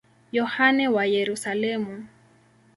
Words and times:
Yohane 0.37 0.85
wa 0.95 1.03
Yerusalemu. 1.15 1.95